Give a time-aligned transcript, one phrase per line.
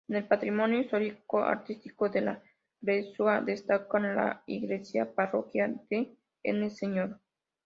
[0.09, 2.41] En el patrimonio histórico-artístico de la
[2.81, 7.19] "freguesia" destacan la iglesia parroquial de N.ª Sra.